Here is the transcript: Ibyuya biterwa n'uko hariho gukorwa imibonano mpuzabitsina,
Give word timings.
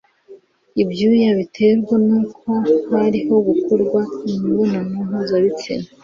Ibyuya 0.81 1.29
biterwa 1.39 1.95
n'uko 2.05 2.49
hariho 2.91 3.33
gukorwa 3.47 4.01
imibonano 4.31 4.95
mpuzabitsina, 5.07 5.87